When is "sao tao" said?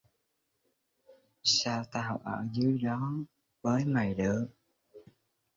1.43-2.21